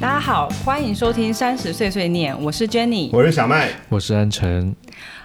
[0.00, 4.74] 大家好，欢迎收听三十岁碎念，我是 Jenny，我是小麦，我是安晨。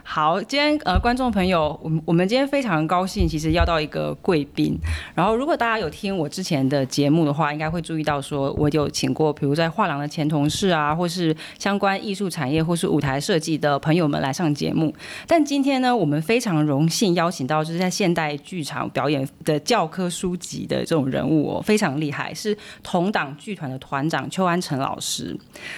[0.07, 4.77] 好，今天呃，观众朋友，我们我们今天非常高兴，其实要到一个贵宾。
[5.15, 14.93] 然后，如果大家有听我之前的节目的话，应该会注意到，说我有请过，比如在画廊的前同事啊，或是相关艺术产业或是舞台设计的朋友们来上节目。
[15.25, 25.35] 但今天呢，我们非常荣幸邀请到就是在现代剧场表演的教科书籍的这种人物哦，非常厉害，是同党剧团的团长邱安成老师。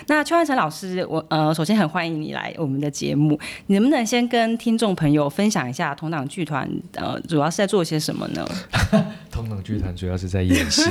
[0.08, 4.17] 那邱安成老师，我呃，首先很欢迎你来我们的节目，你能不能先？
[4.18, 8.44] 先跟听众朋友分享一下同党剧团，呃，主要是在做些什么呢？
[9.30, 10.90] 同党剧团主要是在演戏。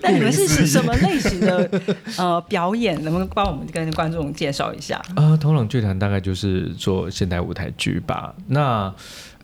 [0.00, 1.70] 那你们是什么类型的
[2.16, 2.94] 呃表演？
[3.04, 5.02] 能不能帮我们跟观众介绍一下？
[5.16, 8.34] 呃，同党剧团大概就是做现代舞台剧吧。
[8.46, 8.90] 那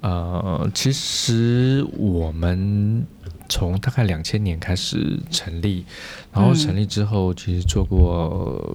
[0.01, 3.05] 呃，其实我们
[3.51, 5.85] 从大概两千年开始成立，
[6.33, 8.75] 然后成立之后，其实做过。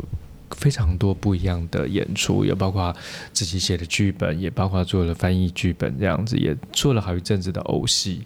[0.60, 2.94] 非常多不一样的演出，也包括
[3.32, 8.22] 自己写的剧本，也包括做了翻译剧本这样子，也做了好一阵子的偶戏。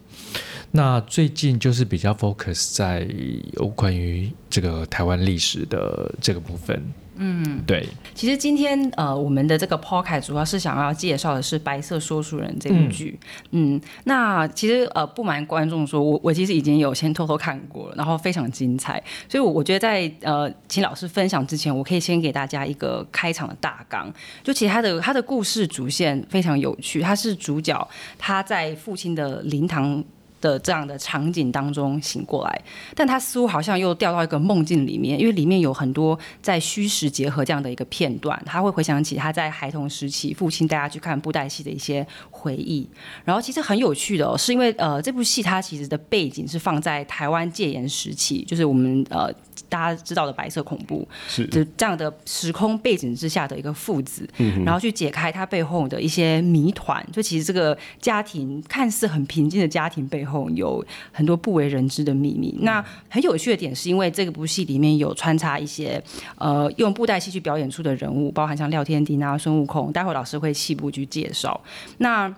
[0.72, 3.08] 那最近就是比较 focus 在
[3.54, 6.84] 有关于这个台湾历史的这个部分。
[7.16, 7.88] 嗯，对。
[8.14, 13.20] 其实今天呃，我们的这个 podcast 主要是想要介绍的是《白色说书人》这部剧。
[13.52, 19.02] 嗯，那其实呃，不瞒观众说，我我其实已经有先偷偷看过了，然后非常精彩。
[19.28, 24.12] 所以，我我觉得在呃，请老师分享之前，我可以先给大家一个开场的大纲。
[24.44, 30.04] 就其实他的他的故事主线非常有趣，他是主角，他在父亲的灵堂。
[30.44, 32.62] 的这样的场景当中醒过来，
[32.94, 42.86] 但他似乎好像又掉到一个梦境里面，因为里面有很多在虚实结合这样的一个片段，他会回想起他在孩童时期父亲带他去看布袋戏的一些回忆。
[43.24, 49.32] 然后其实很有趣的，哦是因为呃这部戏它其实的背景是放在台湾戒严时期，就是我们呃
[49.70, 54.28] 大家知道的白色恐怖，是就这样的时空背景之下的一个父子，
[54.66, 57.02] 然后去解开他背后的一些谜团。
[57.14, 60.33] 就其实这个家庭看似很平静的家庭背后。
[60.56, 62.56] 有很多不为人知的秘密。
[62.62, 66.02] 那很有趣的点是因为这个部戏里面有穿插一些
[66.38, 69.92] 呃用布袋戏去表演出的人物，包含像廖天丁啊、孙悟空。
[69.92, 71.60] 待会老师会细部去介绍。
[71.98, 72.34] 那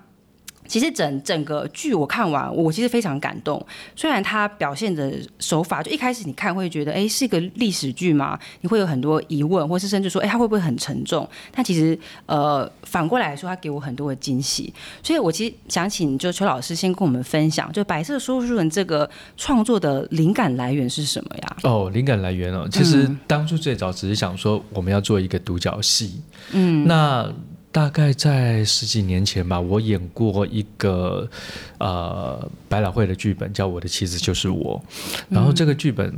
[0.67, 3.63] 其实整整个剧我看完，我其实非常感动。
[3.95, 8.37] 虽然它表现的手法，就一开始你看会觉得，哎，是一个历史剧吗？
[8.61, 11.27] 你会有很多疑问，或是甚至说，哎，它会不会很沉重？
[11.51, 14.73] 但其实，呃，反过来说，它给我很多的惊喜。
[15.03, 21.57] 所以我其实想请就邱老师先跟我们分享，就《白色说书人》这个创作的灵感来源是什么呀？
[21.63, 26.21] 哦，灵感来源哦，其实当初最早只是想说，我们要做一个独角戏。
[26.51, 27.31] 嗯，那。
[27.75, 31.29] 大概在十几年前吧，我演过一个
[31.77, 34.81] 呃百老汇的剧本，叫《我的妻子就是我》。
[35.27, 36.09] 然后这个剧本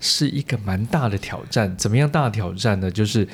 [0.00, 1.74] 是一个蛮大的挑战。
[1.78, 2.90] 怎么样大挑战呢？
[2.90, 3.26] 就是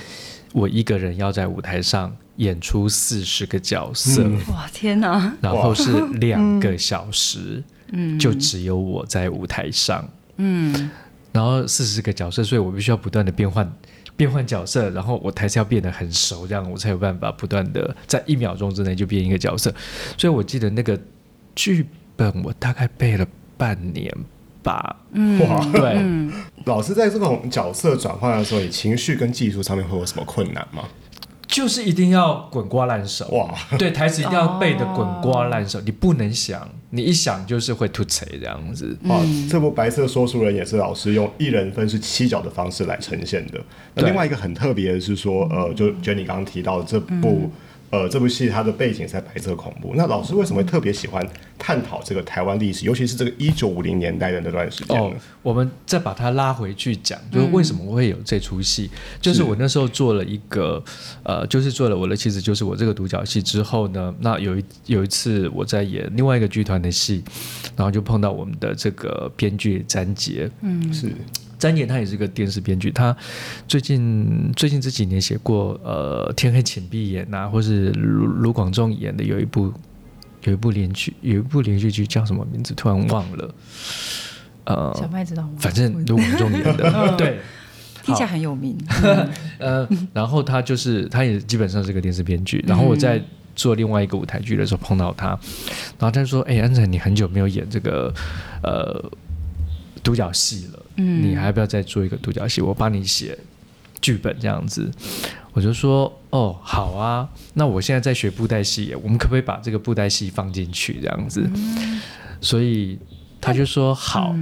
[0.53, 4.23] 我一个人要在舞台上演出四十个角色。
[4.53, 5.35] 哇，天哪！
[5.41, 7.61] 然后是两个小时，
[7.91, 10.89] 嗯，就只有我在舞台上，嗯，
[11.39, 13.73] 然后四十个角色，所以我必须要不断的变换。
[14.17, 19.73] 变换角色，然后我台词要变得很熟，这样我才有办法不断的在一秒钟之内就变一个角色。
[20.17, 20.99] 所以我记得那个
[21.55, 23.25] 剧本，我大概背了
[23.57, 24.13] 半年
[24.65, 24.97] 吧。
[25.13, 25.97] 嗯哇，对，
[26.65, 30.83] 老师在这种角色转换的时候，你情绪跟技术上面会有什么困难吗？
[31.59, 33.53] 就是一定要滚瓜烂熟哇！
[33.77, 38.97] 对，台词一定要背的滚瓜烂熟，你不能想，你一想就是会吐词这样子。
[39.09, 39.19] 哇，
[39.51, 43.61] 这部《白色说书人》也是老师用一人分饰七角的方式来呈现的。
[43.95, 47.51] 那另外一个很特别的是说，呃，就觉得你刚刚提到的这部。
[47.91, 49.93] 呃，这部戏它的背景在白色恐怖。
[49.97, 51.27] 那老师为什么特别喜欢
[51.59, 55.13] 探讨这个台湾历史，尤其是这个一九五零年代的那段时间哦，
[55.43, 58.91] 我们再把它拉回去讲，就是为什么会有这出戏？
[59.21, 60.83] 就是我那时候做了一个，
[61.23, 67.25] 呃，就是做了我的妻子就是我这个独角戏之后呢，那有一有一次我在演另外一个剧团的戏，
[67.75, 71.13] 然后就碰到我们的这个编剧詹杰，嗯，是。
[71.59, 73.17] 詹爷他也是个电视编剧，他
[73.67, 79.73] 最近最近这几年写过呃《天黑请闭眼》呐，或是卢卢广仲演的有一部
[80.45, 82.73] 有一部连续有一部连续剧叫什么名字？
[82.75, 83.55] 突然忘了。
[84.65, 85.51] 呃，小麦知道吗？
[85.59, 87.39] 反正卢广仲演的， 对，
[88.05, 88.77] 听起来很有名。
[89.59, 92.63] 呃，然后他就是他也基本上是个电视编剧。
[92.69, 93.19] 然后我在
[93.57, 95.29] 做另外一个舞台剧的时候碰到他，
[95.99, 98.13] 然后他说：“哎，安仔，你很久没有演这个
[98.63, 99.11] 呃
[100.09, 102.63] 独角戏了。”嗯你还要不要再做一个独角戏？
[102.63, 103.39] 我帮你写
[104.01, 104.91] 剧本这样子，
[105.53, 107.29] 我就说哦，好啊。
[107.55, 111.49] 那我现在在学布袋戏，我们可不可以把这个布袋戏放进去这样子？
[112.41, 112.99] 所以
[113.41, 114.35] 他就说好。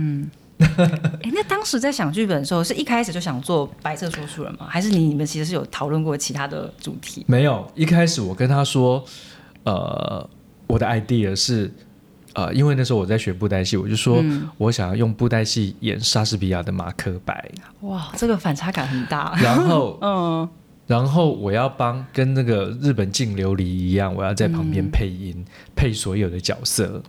[0.59, 4.67] 哎，那当时在想剧本的时候，是一开始就想做白色说书人吗？
[4.71, 7.23] 还是你你们其实是有讨论过其他的主题？
[7.29, 9.05] 没有，一开始我跟他说，
[9.65, 10.27] 呃，
[10.67, 11.71] 我的 idea 是，
[12.37, 14.23] 呃，因为那时候我在学布袋戏，我就说
[14.59, 17.51] 我想要用布袋戏演莎士比亚的马克白，
[17.81, 19.35] 哇，这个反差感很大。
[19.41, 20.49] 然后， 嗯，
[20.87, 25.45] 然后我要帮跟那个日本净琉璃一样，我要在旁边配音，
[25.75, 27.03] 配所有的角色。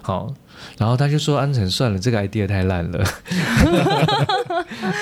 [0.00, 0.32] 好，
[0.76, 3.04] 然后他就说：“安晨，算了，这个 idea 太烂了。”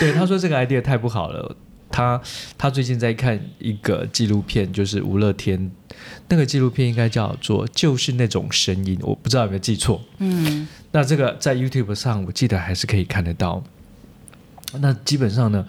[0.00, 1.54] 对，他说这个 idea 太不好了。
[1.96, 2.20] 他
[2.58, 5.70] 他最近在看一个纪录片，就是吴乐天
[6.28, 10.02] 那个纪录片，应该叫做《就是那种声音》，我不知道有没有记错。
[10.18, 13.64] 嗯，那这个在 YouTube 上，我记得还是可以看得到。
[14.78, 15.66] 那基本上呢，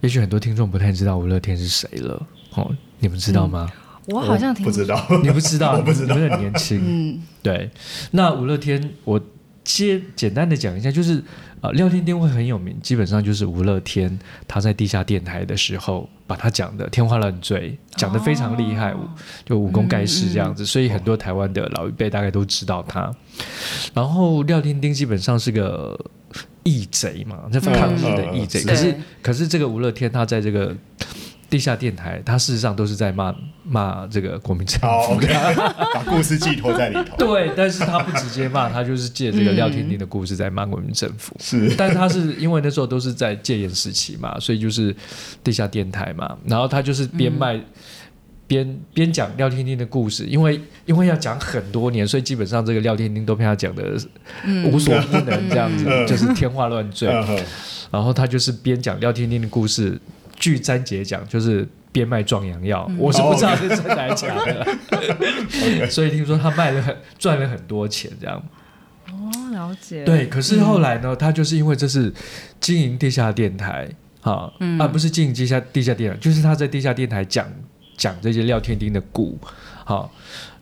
[0.00, 2.26] 也许很多听众不太知道吴乐天是谁了。
[2.54, 3.70] 哦，你们知道吗？
[4.06, 6.80] 我好像不知道，你不知道， 我不知道，你很年轻。
[6.82, 7.70] 嗯，对。
[8.12, 9.20] 那吴乐天，我
[9.68, 11.22] 先简单的讲一下，就是
[11.60, 18.94] 呃，廖天丁会很有名，基本上就是吴乐天他在地下电台的时候，把他讲的天花乱坠，讲的非常厉害，
[19.44, 23.14] 就武功盖世这样子，所以很多台湾的老一辈大概都知道他。
[23.92, 25.98] 然后廖天丁基本上是个
[26.62, 28.62] 义贼嘛，就抗日的义贼。
[28.62, 30.74] 可是可是这个吴乐天他在这个。
[31.50, 33.34] 地下电台，他事实上都是在骂
[33.64, 35.18] 骂这个国民政府，
[35.94, 37.16] 把故事寄托在里头。
[37.16, 41.34] 对，但是他不直接骂，他就是借这个廖天丁的故事在骂国民政府。
[41.40, 44.94] 是，但他是因为那时候都是在戒严时期嘛，所以就是
[45.42, 47.58] 地下电台嘛，然后他就是边卖
[48.46, 53.98] 边边讲廖天丁的故事，因为因为要讲很多年，所以基本上这个廖天丁都被他讲的
[54.66, 57.08] 无所不能，这样子就是天花乱坠。
[57.90, 59.98] 然后他就是边讲廖天丁的故事。
[60.38, 68.42] 据詹姐讲，就是边卖壮阳药，我是不知道是真的还是假的， 所以听说他卖了很赚了很多钱，这样。
[69.10, 70.04] 哦，了解。
[70.04, 72.12] 对，可是后来呢，他就是因为这是
[72.60, 73.88] 经营地下电台，
[74.20, 77.46] 哈，啊，不是经营地下地下电台，就是他在地下电台讲
[77.96, 79.38] 讲这些廖天丁的故，
[79.84, 80.12] 好，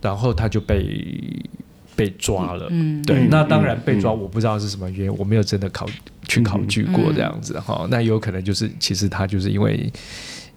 [0.00, 1.42] 然后他就被。
[1.96, 5.86] 被抓了，嗯，对，那当然被抓，我不知道是什么原因，我没有真的考
[6.28, 9.92] 去考据过这样子哈，那有可能就是其实他就是因为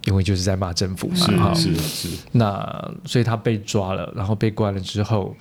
[0.05, 5.35] 因为就是在骂政府嘛，哈，是是，那所以他被抓了，然后被关了之后，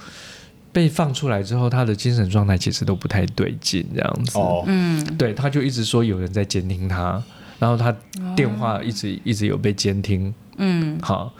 [0.72, 7.22] 被放出来之后，他的精神状态其实都不太对劲这样子，哦，嗯，对，他就一直说有人在监听他，
[7.58, 7.94] 然后他
[8.36, 11.32] 电话一直一直有被监听，嗯，好，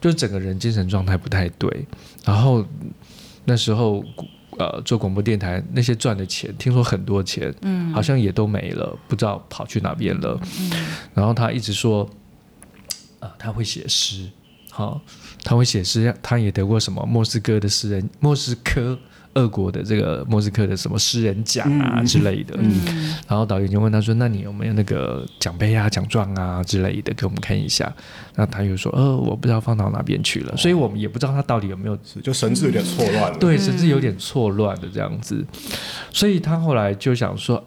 [0.00, 1.86] 就整个人精神状态不太对，
[2.24, 2.64] 然后。
[3.48, 4.02] 那时候，
[4.58, 10.40] 呃，做广播电台那些赚的钱，听说很多钱，嗯，好像也都没了，不知道跑去哪边了。
[10.60, 10.70] 嗯，
[11.14, 12.08] 然后他一直说，
[13.20, 14.28] 呃，他会写诗，
[14.70, 15.00] 好，
[15.44, 18.98] 他会写诗，他也得过什么莫斯科的诗人，莫斯科。
[19.36, 22.58] 俄国的这个莫斯科的什么诗人奖啊之类的，
[23.28, 27.94] 然后导演就问他说：“那你有没有那个奖杯啊、奖状啊之类的给我们看一下？”
[28.34, 33.36] 那他又说：“呃，我不知道放到哪边去了。”所以我们也不知道他到底有没有，就神志有点错乱了。
[33.40, 35.44] 对，神志有点错乱的这样子。
[36.10, 37.62] 所以他后来就想说：“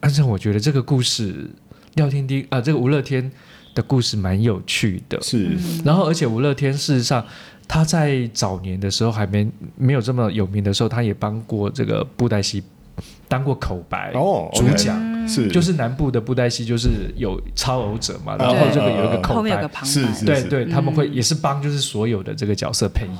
[0.00, 1.48] 安正，我觉得这个故事
[1.94, 3.30] 廖天丁啊，这个吴乐天
[3.76, 7.24] 的故事蛮有趣的。”是，然后而且吴乐天事实上。
[7.68, 12.62] 他在早年的时候还没没有这么有名的时候，他也帮过这个布袋戏
[13.28, 15.48] 当过口白哦，主讲是。
[15.48, 23.12] 就是南部的布袋戏就是有超偶者嘛，然后这个有一个口白，是是，对对，他们会也是帮就是所有的这个角色配音，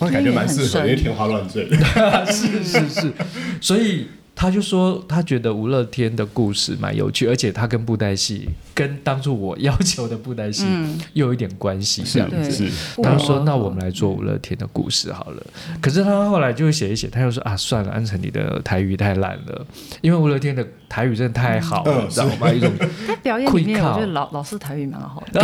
[0.00, 1.68] 我感觉蛮适合，因为天花乱坠，
[2.26, 3.12] 是是是，
[3.60, 4.06] 所以。
[4.36, 10.66] 他就说，他觉得吴乐天的故事蛮有趣，而且他跟布袋戏，跟当初我要求的布袋戏
[11.12, 12.68] 又有一点关系，这样子。
[13.02, 15.42] 他说：“那我们来做吴乐天的故事好了。”
[15.80, 19.66] 可是他后来就写一写，他又说：“啊，算了，安成你的台语太烂了，
[20.00, 22.50] 因为吴乐天的台语真的太好了，知道吗？
[22.52, 22.70] 一种
[23.06, 25.40] 他表演里面，我觉得老老师台语蛮好的，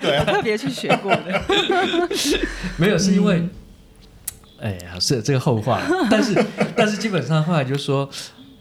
[0.00, 1.42] 对， 特别去学过的。
[2.76, 3.48] 没有，是因为。”
[4.64, 5.78] 哎呀，是这个后话，
[6.10, 6.44] 但是
[6.74, 8.08] 但是基本上后来就说，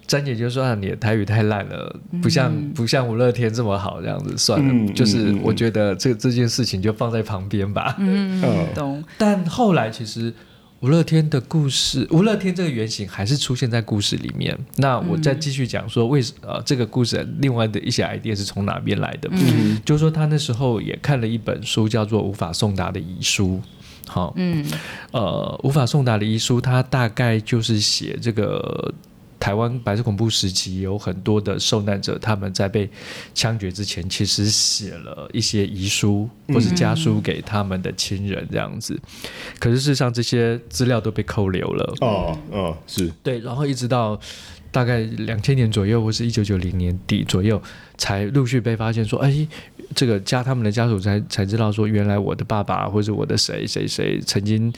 [0.06, 7.96] 詹姐就说啊，你的台语太烂了，不像不像吴乐天这么好，这样子算了，就是我觉得这这件事情就放在旁边吧。
[8.00, 8.44] 嗯，
[8.76, 9.02] 懂。
[9.18, 10.34] 但后来其实
[10.82, 14.58] 吴乐天的故事，吴乐天这个原型还是出现在故事里面。
[14.76, 19.30] 那我再继续讲说，为什呃这个故事另外的一些 idea 是从哪边来的？
[19.32, 23.62] 嗯，就是说他那时候也看了一本书，叫做《无法送达的遗书》。
[24.08, 24.66] 好，嗯，
[25.12, 28.94] 呃，无法送达的遗书，它大概就是写这个
[29.40, 32.90] 台湾白色恐怖时期有很多的受难者，他们在被
[33.34, 38.98] 枪决之前，其实写了一些遗书或是家书给他们的亲人这样子。
[39.60, 41.94] 可是事实上，这些资料都被扣留了。
[42.02, 44.20] 哦，哦，是对，然后一直到
[44.72, 47.62] 大概两千年左右，或是一九九零年底左右，
[48.04, 49.48] 才陆续被发现说，哎，
[49.96, 54.74] 这个家他们的家属才才知道说，原来我的爸爸或者我的谁谁谁曾经，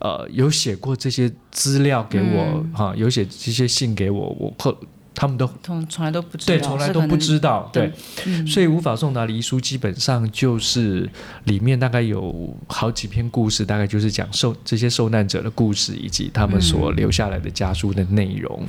[0.00, 4.76] 呃，有写过这些资料给我，哈，有写这些信给我，我后。
[5.18, 7.90] 他们都从从来都不知道，对，从来都不知道，对，
[8.26, 11.08] 嗯所以无法送达的遗书基本上就是
[11.44, 18.62] 里面大概有好几篇故事，大概就是讲受这些受难者的故事以及他们所留下来的家书的内容，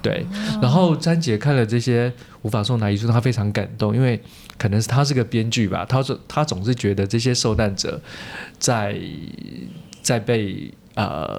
[0.00, 0.24] 对。
[0.62, 2.10] 然后詹姐看了这些
[2.40, 4.18] 无法送达遗书，她非常感动，因为
[4.56, 8.00] 可能是她是个编剧吧，她说她总是觉得这些受难者
[8.58, 8.98] 在
[10.00, 11.38] 在被呃。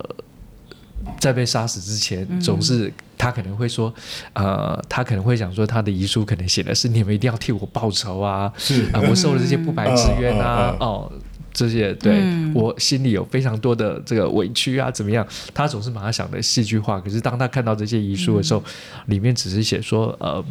[1.19, 3.93] 在被杀死之前，总是他可能会说，
[4.33, 8.85] 呃，他可能会想说，他的遗书可能写的是你们一定要替我报仇啊，是。
[8.93, 11.11] 啊、我受了这些不白之冤啊，哦，
[11.55, 15.25] 这些对、嗯我心里有非常多的这个委屈啊，怎么样？
[15.53, 18.63] 他总是把他想的戏剧化，可是当他看到这些遗书的时候，
[19.07, 20.43] 里面只是写说，呃，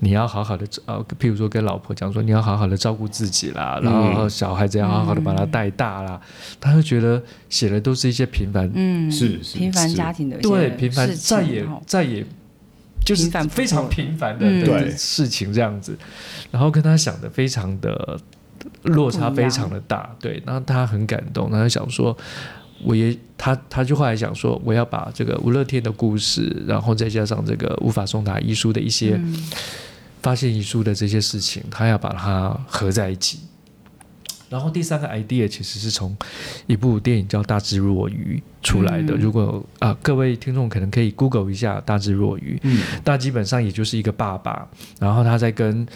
[0.00, 6.20] 你要好好的，呃，譬如说跟老婆讲说，你要好好的照顾自己啦，然后小孩子要好好的把他带大啦，
[6.60, 9.94] 他就觉得写的都是一些平凡嗯，是是平凡是。
[9.94, 12.24] 家庭的对，平凡再也哦再也
[13.04, 14.90] 就是非常平凡的对。
[14.90, 15.96] 事情这样子，
[16.50, 18.18] 然后跟他想的非常的
[18.82, 22.16] 落差非常的大，对，然后他很感动，然后想说。
[22.84, 29.34] 我也他他就后来想说，我要把这个吴乐天的故事，然后再加上这个无法送达遗书的一些、嗯
[30.20, 33.40] 发现遗书的这些事情，他要把它合在一起。
[34.50, 36.14] 然后第三个 idea 其实是从
[36.66, 39.14] 一部电影叫《大智若愚》出来的。
[39.14, 44.68] 嗯如果啊、各位听众可能可以 Google 一下《大智若愚》，嗯那基本上也就是一个爸爸，
[45.00, 45.86] 然后他在跟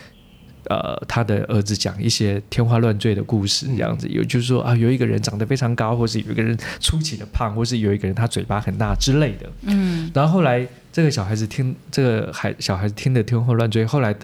[0.70, 4.06] 呃他的儿子讲一些天花乱坠的故事，这样子。
[4.08, 9.50] 有就是说啊，有一个人长得非常高，或是有一个人出奇的胖，或是有一个人他嘴巴很大之类的。
[9.62, 14.14] 嗯然后后来这个小孩子听这个孩小孩子听得天花乱坠，后来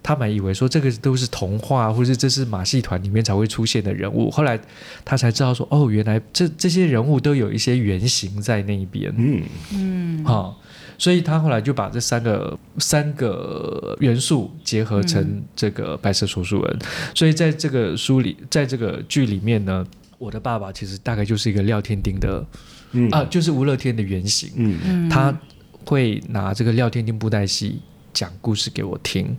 [0.00, 4.30] 他们以为说这个都是童话，或是这是马戏团里面才会出现的人物。
[4.30, 4.56] 后来
[5.04, 9.12] 他才知道说，哦，原来这这些人物都有一些原型在那边。
[9.16, 10.54] 嗯嗯哈、
[10.98, 16.78] 所以他后来就把这三个三个元素结合成这个白色说书人。
[17.14, 19.86] 所以在这个书里，在这个剧里面呢，
[20.18, 22.44] 我的爸爸其实大概就是一个廖天丁的、
[22.92, 24.50] 嗯啊，就是吴乐天的原型。
[24.56, 25.36] 嗯嗯，他
[25.84, 27.80] 会拿这个廖天丁布袋戏
[28.12, 29.36] 讲故事给我听。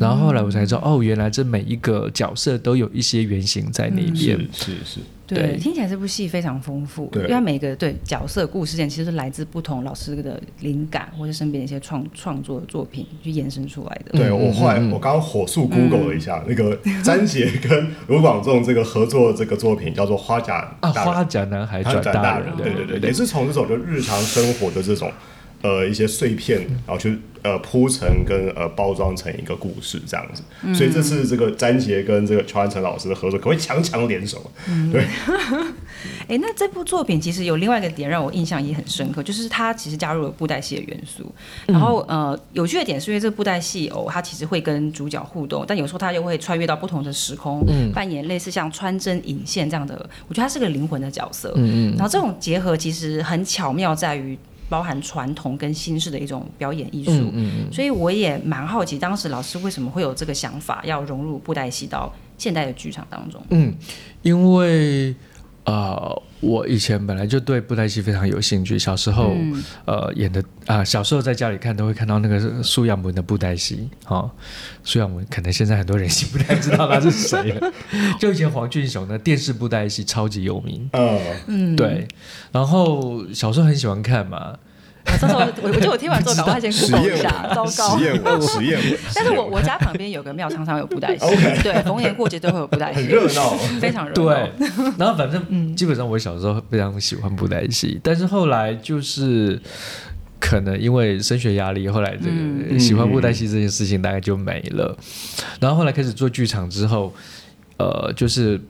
[0.00, 4.36] 然后后来我才知道，哦，原来这每一个角色都有一些原型在那边。
[4.52, 14.18] 是是对听起来这部戏非常丰富，对因为它每个对角色故事线其实是来自不同老师的灵感，或者身边的一些创创作的作品去延伸出来的。
[14.18, 14.28] 对。
[14.28, 23.08] 嗯我后来嗯嗯我刚刚火速 Google 了一下，那个詹杰跟卢广仲这个合作的这个作品叫做《花甲啊，花甲男孩他转大人大人，，对对对，对。
[23.08, 25.10] 也是从这种就日常生活的这种
[25.64, 30.42] 呃一些碎片，然后去呃铺成跟呃包装成一个故事这样子。
[30.74, 34.50] 所以这次这个詹杰跟这个乔安成老师的合作，可谓强强联手。
[34.92, 35.06] 对，
[36.28, 41.34] 哎，那这部作品其实有另外一个点让我印象也很深刻，就是它其实加入了布袋戏的元素。
[41.66, 49.94] 然后呃，有趣的点是因为这布袋戏偶它其实会跟主角互动，但有时候它又会穿越到不同的时空，扮演类似像穿针引线这样的，
[50.28, 51.54] 我觉得它是个灵魂的角色。
[51.56, 57.10] 嗯嗯然后这种结合其实很巧妙，在于包含传统跟新式的一种表演艺术。
[57.10, 63.42] 嗯嗯嗯，所以我也蛮好奇，当时老师为什么会有这个想法，要融入布袋戏到现代的剧场当中？
[63.50, 63.72] 嗯，
[64.22, 65.14] 因为
[65.64, 69.64] 呃，我以前本来就对布袋戏非常有兴趣，小时候、嗯。
[69.86, 74.30] 呃演的啊、小时候在家里看都会看到那个苏扬文的布袋戏，啊、
[74.82, 77.72] 苏扬文可能现在很多人已经不太知道他是谁了，
[78.18, 81.18] 就以前黄俊雄的电视布袋戏超级有名，呃，
[81.48, 82.08] 嗯，对，
[82.52, 84.58] 然后小时候很喜欢看嘛，啊，
[85.04, 88.04] 到时候我我觉得我听完之后，赶快先实 Google 验一下，糟，糕实。
[88.04, 88.98] 验文，实验文。
[89.14, 91.26] 但是我我家旁边有个庙，常常有布袋戏
[91.62, 93.50] 对，逢年过节都会有布袋戏，很热闹。
[93.80, 94.24] 非常热闹。
[94.24, 94.68] 对，
[94.98, 99.60] 然后反正基本上我小时候非常喜欢布袋戏，但是后来就是
[100.40, 102.30] 可能因为升学压力，后来这个
[102.70, 104.96] 嗯喜欢布袋戏这件事情大概就没了。
[105.60, 107.12] 然后后来开始做剧场之后，
[107.78, 108.60] 呃，就是。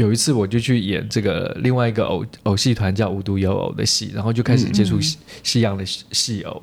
[0.00, 6.62] 有一次，我就去演这个另外一个偶偶戏团叫无独有偶的戏，然后就开始接触西西洋的戏戏偶。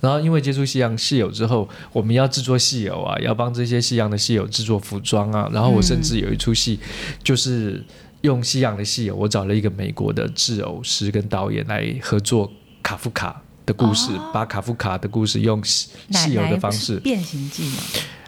[0.00, 5.50] 然后因为接触西洋戏偶之后，我们要制作戏偶啊，要帮这些西洋的戏偶制作服装啊。
[5.52, 6.80] 然后我甚至有一出戏，
[7.22, 7.84] 就是
[8.22, 12.50] 用西洋的戏偶，我找了一个美国的制偶师跟导演来合作
[12.82, 17.76] 卡夫卡的故事，哦把卡夫卡的故事用戏偶的方式，变形记嘛，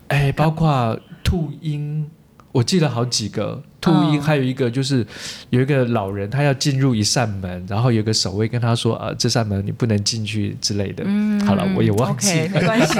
[0.08, 2.10] 哎，包括兔鹰，
[2.52, 5.06] 我记得好几个秃鹰，嗯还有一个就是
[5.48, 11.02] 有一个老人，他要进入一扇门，然后有个守卫跟他说啊，这扇门你不能进去之类的。
[11.06, 12.98] 嗯好了，我也忘记 OK，没关系。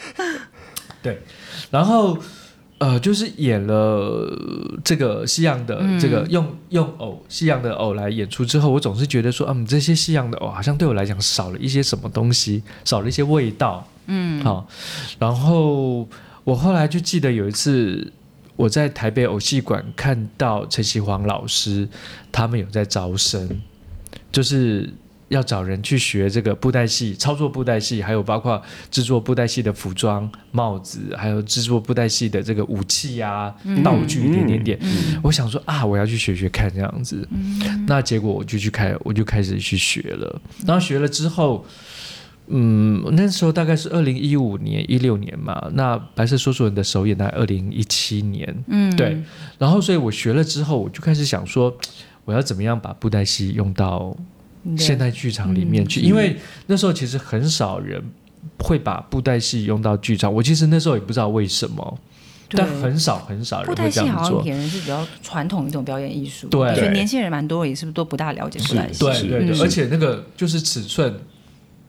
[1.02, 1.18] 对，
[1.70, 2.18] 然后
[2.78, 4.30] 呃，就是演了
[4.84, 13.86] 这个西洋的嗯这个、用用偶西洋的偶来演出之后，我总是觉得说，嗯，这些西洋的偶好像对我来讲少了一些什么东西，少了一些味道。
[14.06, 14.68] 嗯，好，
[15.18, 16.08] 然后
[16.44, 18.12] 我后来就记得有一次。
[18.58, 21.88] 我在台北偶戏馆看到陈其煌老师，
[22.32, 23.48] 他们有在招生，
[24.32, 24.92] 就是
[25.28, 28.60] 要找人去学这个布袋戏、操作布袋戏，还有包括
[28.90, 34.76] 制作布袋戏的服装、帽子，还有制作布袋戏的这个武器啊、道具，一点点点。
[34.82, 37.28] 嗯我想说啊，我要去学学看这样子。
[37.86, 40.40] 那结果我就去开，我就开始去学了。
[40.66, 41.64] 然后学了之后，
[42.50, 45.70] 嗯，那时候大概是二零一五年、一六年嘛。
[45.74, 49.22] 那白色说书人的首演在二零一七年，嗯，对。
[49.58, 51.76] 然后，所以我学了之后，我就开始想说，
[52.24, 54.16] 我要怎么样把布袋戏用到
[54.76, 56.00] 现代剧场里面去？
[56.00, 56.36] 因为
[56.66, 58.02] 那时候其实很少人
[58.58, 60.32] 会把布袋戏用到剧场。
[60.32, 61.98] 我其实那时候也不知道为什么，
[62.50, 64.40] 但很少很少布人会袋戏好像这样做。
[64.40, 69.00] 以前是比较传统的一种表演艺术，对所以对年轻人蛮多也是不是都不大了解布袋戏？
[69.00, 71.14] 对对对，嗯而且那个就是尺寸，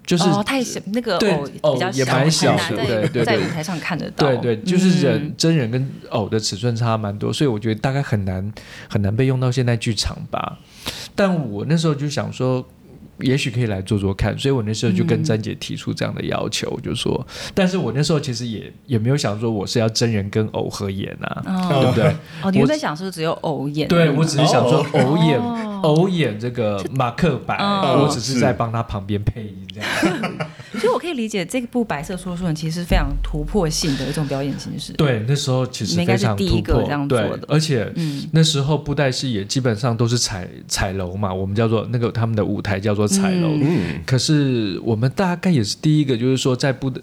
[0.09, 4.25] 就是、哦，太小，那个对偶比较偶也蛮小的对对对在在舞台上看得到。
[4.27, 8.51] 对对，就是人、嗯真人跟偶的尺寸差蛮多，所以我觉得大概很难
[8.89, 10.57] 很难被用到现在剧场吧。
[11.13, 12.67] 但我那时候就想说。
[13.21, 22.15] 也许可以来做做看，所以我那时候就跟嗯詹姐提出这样的要求，我就说，但是我那时候其实也也没有想说我是要真人跟偶合演啊，哦对不对？
[22.43, 23.87] 哦，你我在想是不是只有偶演？
[23.87, 30.18] 对我只是想说哦偶演、哦偶演这个马克白，哦我只是在帮他旁边配音这样。
[30.79, 43.49] 所以我可以理解这部《白色说书人》其实是非常突破性的一种表演形式。，对，那时候其实应该是第一个这样做的，而且嗯，那时候布袋戏也基本上都是彩彩楼嘛，我们叫做那个他们的舞台叫做彩楼。
[44.05, 47.01] 可是我们大概也是第一个，就是说在布的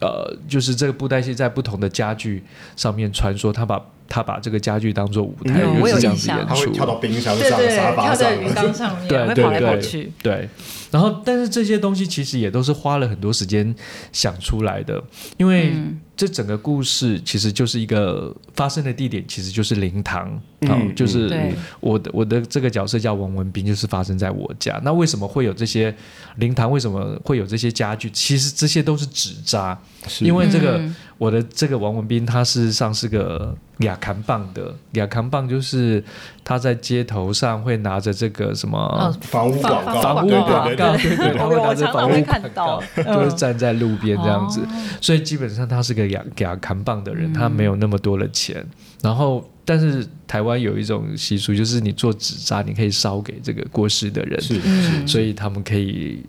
[0.00, 2.42] 呃，就是这个布袋戏在不同的家具
[2.76, 6.46] 上面穿梭，他把他把这个家具当做舞台，嗯就是这样子演出。
[6.46, 10.12] 他会跳到冰箱对上、对，沙发跳在上，鱼缸上面，对对会跑来跑对去。
[10.22, 10.48] 对，
[10.90, 13.74] 然后但是这些东西其实也都是花了很多时间
[14.12, 15.02] 想出来的，
[15.36, 20.28] 因为嗯这整个故事其实就是一个发生的地点，其实就是灵堂，
[20.62, 21.30] 嗯哦，就是
[21.78, 24.80] 我的我的这个角色叫王文斌，就是发生在我家。
[24.82, 25.94] 那为什么会有这些
[26.36, 26.68] 灵堂？
[26.70, 28.10] 为什么会有这些家具？
[28.10, 29.78] 其实这些都是纸扎，
[30.18, 36.02] 因为这个、嗯我的这个王文斌，他事实上是个亚扛棒的，亚扛棒就是
[36.44, 38.78] 他在街头上会拿着这个什么。
[38.78, 44.68] 哦房屋广告，房屋对广告，对对对对，他会拿着房屋会广看到告，就是站在路边这样子，哦
[45.00, 48.64] 所以基本上他是个亚亚扛棒的人，嗯他没有那么多的钱。
[49.02, 56.24] 然后，但是台湾有一种习俗，就是你做纸扎，你可以烧给这个过世的人，是嗯所以他们可以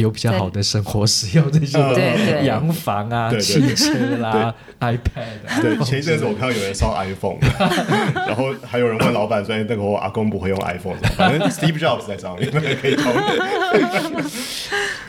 [0.00, 5.60] 有比较好的生活，使用这些 对对洋房啊、对对汽车啦、iPad 啊。
[5.60, 7.38] 对，前一阵子我看到有人烧 iPhone，
[8.14, 14.24] 然后还有人问老板说：“哎那个我阿公不会用 iPhone，反正 Steve Jobs 在上面，那个可以讨论。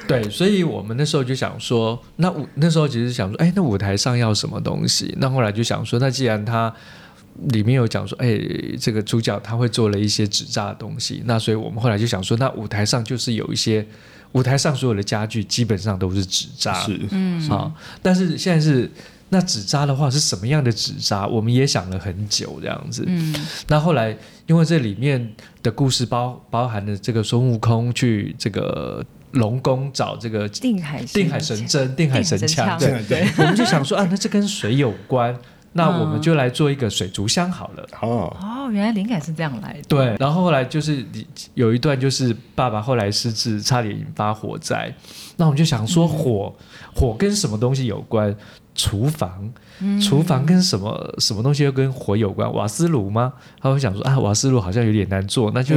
[0.07, 5.13] 对，所以我们那时候就想说，那舞那时候其实想说，哎，那舞台上要什么东西？
[5.19, 6.73] 那后来就想说，那既然他
[7.49, 8.39] 里面有讲说，哎，
[8.79, 13.85] 这个主角他会做了一些纸扎的东西，那所以我们后来就想说，那舞台上就是有一些
[14.31, 18.89] 舞台上所有的家具基本上都是纸扎，是，嗯啊，但是现在是。
[19.31, 21.27] 那纸扎的话是什么样的纸扎？
[21.27, 23.03] 我们也想了很久，这样子。
[23.05, 23.35] 嗯
[23.67, 35.37] 那后来，因为这里面的故事包包含了这个孙悟空去这个龙宫找这个定海定海神针、定海神枪，对对，我们就想说啊，那这跟水有关，
[35.73, 37.87] 那我们就来做一个水族箱好了。
[38.01, 39.81] 哦，哦，原来灵感是这样来的。
[39.87, 41.05] 对，然后后来就是
[41.53, 44.93] 有一段就是爸爸后来失智，差点引发火灾，
[45.37, 46.55] 那我们就想说火、
[46.95, 48.35] 火跟什么东西有关？
[48.75, 49.51] 厨房，
[50.01, 52.49] 厨房跟什么什么东西又跟火有关？
[52.53, 53.33] 瓦斯炉吗？
[53.59, 55.75] 他会想说啊，瓦斯炉好像有点难做，那就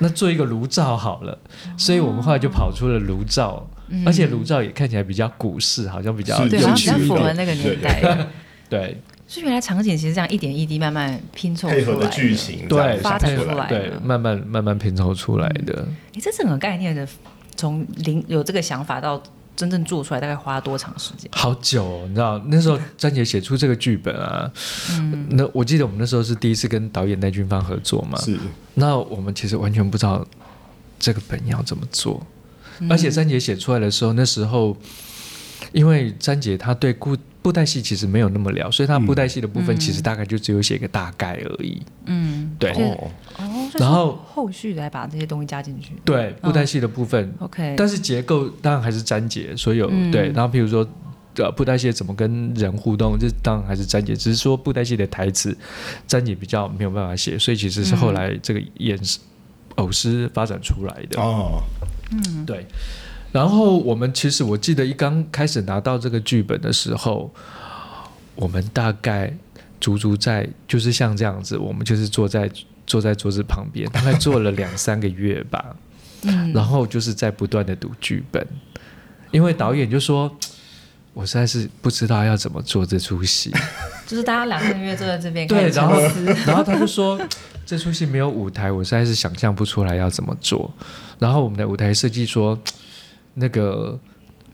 [0.00, 1.38] 那做一个炉灶好了。
[1.78, 3.66] 所以我们后来就跑出了炉灶，
[4.04, 7.08] 而且炉灶也看起来比较古式，好像比较有好像比较趣一点。
[7.08, 8.28] 符合那个年代。
[8.68, 9.00] 对
[9.32, 15.88] 所以原来场景其实这样一点一滴慢慢拼凑配合的剧情对，发展出来对，慢慢慢慢拼凑出来的。
[16.12, 17.08] 你这整个概念的
[17.56, 19.22] 从零有这个想法到
[19.56, 21.30] 真正做出来，大概花了多长时间？
[21.32, 24.52] 好久、哦，你知道那时候詹姐写出这个剧本啊，
[24.90, 25.26] 嗯。
[25.30, 28.38] 那我记得我们那时候是第一次跟导演戴俊芳合作嘛，是。
[28.74, 30.22] 那我们其实完全不知道
[30.98, 32.22] 这个本要怎么做，
[32.90, 34.76] 而且詹姐写出来的时候，那时候
[35.70, 41.80] 因为詹姐她对布布袋戏其实没有那么了，所以她布袋戏的部分其实大概就只有写个大概而已。
[42.06, 42.72] 嗯，对
[43.78, 45.92] 然后后续再把这些东西加进去。
[46.04, 50.32] 对，布袋戏的部分，OK，但是结构当然还是詹姐所有、嗯对。
[50.32, 50.86] 然后譬如说。
[51.36, 53.16] 呃，布袋戏怎么跟人互动？
[53.18, 55.56] 这当然还是詹姐，只是说布袋戏的台词，
[56.06, 59.00] 詹姐比较没有办法写，所以其实是后来这个演
[59.76, 61.18] 偶师发展出来的。
[61.18, 61.62] 哦，
[62.10, 62.66] 嗯对，
[63.32, 67.32] 然后我们其实我记得一刚开始拿到这个剧本的时候，
[68.34, 69.34] 我们大概
[69.80, 72.48] 足足在就是像这样子，我们就是坐在
[72.86, 75.74] 坐在桌子旁边，大概坐了两三个月吧，
[76.22, 78.46] 嗯，然后就是在不断的读剧本，
[79.30, 80.30] 因为导演就说。
[81.14, 83.52] 我实在是不知道要怎么做这出戏，
[84.08, 86.00] 就是大家两三个月坐在这边对，然后。
[86.48, 87.20] 然后他就说
[87.66, 90.72] 这出戏没有舞台，我实在是想象不出来要怎么做。
[91.18, 92.58] 然后我们的舞台设计说，
[93.34, 93.98] 那个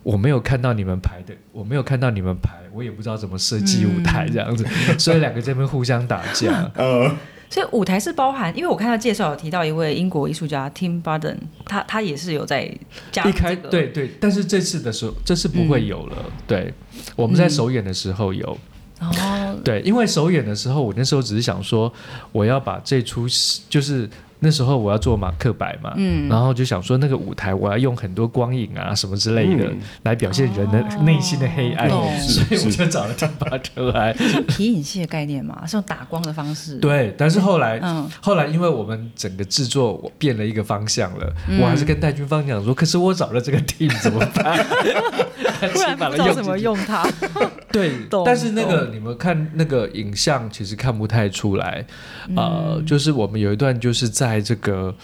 [0.02, 4.64] 我没有看到你们排的，我没有看到你们排，我也不知道怎么设计舞台这样子，
[4.98, 6.70] 所以两个这边互相打架。
[6.76, 7.10] 呃，
[7.50, 12.70] 所以舞台是包含，因为我看到介绍有提到一位英国艺术家 Tim Burton，他他也是有在
[13.10, 13.24] 加
[13.70, 16.16] 对对，但是这次的时候，这次不会有了。
[16.46, 16.72] 对，
[17.16, 18.56] 我们在首演的时候有。
[19.00, 21.92] 哦，对，因为首演的时候，我那时候只是想说，
[22.32, 24.10] 我要把这出戏，就是
[24.40, 34.12] 那时候我要做马克白嘛，嗯然后就想说那个舞台我要用很多光影啊什么之类的、嗯来表现人的哦内心的黑暗，懂 所以我就找了张巴特来。
[34.46, 37.78] 皮影戏的概念嘛，是用打光的方式。，对，但是后来。
[37.82, 44.58] 嗯，后来，因为我们整个制作我变了一个方向了，嗯我还是跟戴军方讲说，可是我找了这个 team 怎么办？
[45.72, 47.06] 突然不知道怎么用它。
[47.72, 47.92] 对，
[48.24, 51.84] 但是那个你们看那个影像，其实看不太出来。
[52.28, 54.94] 嗯呃，就是我们有一段就是在这个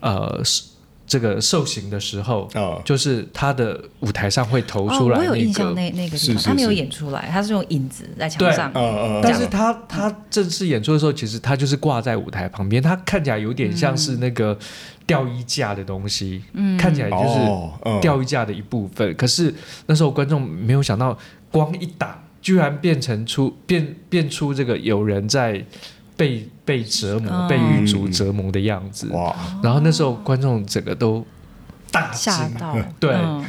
[0.00, 0.62] 呃是
[1.06, 5.72] 这个受刑的时候，哦就是他的舞台上会投哦，出来那我有印象个。
[5.74, 8.70] 那那个地方，是是他没有演出来，他是用影子在墙上。
[8.74, 14.56] 呃呃，但是他他正式演出的时候，其实他就是挂在舞台旁边，他看起来有点像是那个
[15.04, 19.12] 吊衣架的东西，嗯看起来就是吊衣架的一部分。
[19.16, 19.52] 可是
[19.86, 21.18] 那时候观众没有想到，
[21.50, 25.64] 光一打，居然变成出变变出这个有人在
[26.16, 29.08] 被被折磨、嗯被狱卒折磨的样子。
[29.08, 31.26] 哇，然后那时候观众整个都
[31.90, 32.32] 大惊。
[32.32, 33.44] 吓到， 对嗯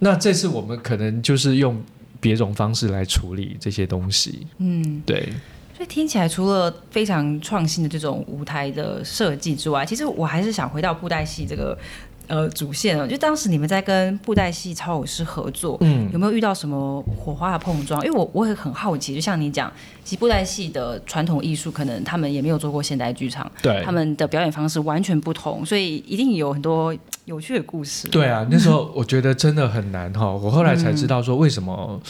[0.00, 1.80] 那这次我们可能就是用
[2.18, 4.44] 别种方式来处理这些东西。
[4.58, 5.32] 嗯，对，
[5.76, 11.78] 所以听起来除了非常创新的这种舞台的设计之外，其实我还是想回到布袋戏这个
[12.26, 13.06] 呃主线哦。
[13.06, 18.04] 就当时你们在跟布袋戏超偶师合作，嗯有没有遇到什么火花的碰撞？
[18.04, 19.72] 因为我我也很好奇，就像你讲，
[20.08, 28.08] 其实布袋戏的传统艺术，可能他们也没有做过现代剧场，对他们的表演方式完全不同，所以一定有很多有趣的故事。
[28.08, 30.30] 对啊，那时候我觉得真的很难哈。
[30.30, 32.00] 我后来才知道说为什么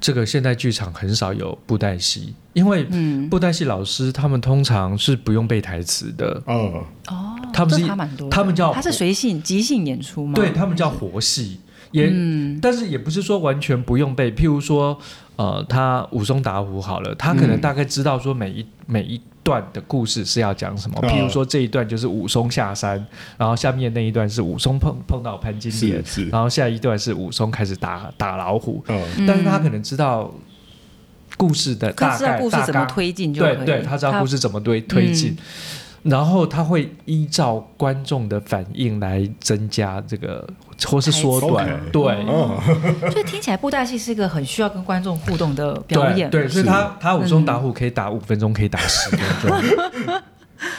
[0.00, 7.86] 这个现代剧场很少有布袋戏，因为嗯，布袋戏老师他们通常是不用背台词的，嗯，哦，他们是
[8.30, 10.32] 他们叫他是随性即兴演出吗？
[10.34, 14.32] 对他们叫活戏，也、嗯但是也不是说完全不用背。
[14.32, 14.98] 譬如说，
[15.36, 17.60] 呃，他武松打虎好了，他可能嗯。
[17.60, 20.98] 大概知道说每一、每一段的故事是要讲什么。
[21.02, 21.08] 嗯。
[21.10, 23.04] 譬如说这一段就是武松下山，
[23.36, 30.32] 然后下面那一段是武松碰碰到潘金莲是，然后下一段是武松开始打打老虎，嗯，嗯但是他可能知道
[31.36, 35.36] 故事的他知道大概故事怎么推进就，对对，他知道故事怎么推推进，
[36.02, 40.48] 然后他会依照观众的反应来增加这个，
[40.84, 41.80] 或是缩短。
[41.90, 42.02] 对。
[42.28, 42.58] 嗯，
[43.10, 46.28] 所以听起来布袋戏是一个很需要跟观众互动的表演。
[46.30, 46.70] 对对，所以是。
[46.70, 50.22] 他他武松打虎可以打五分钟，可以打十分钟。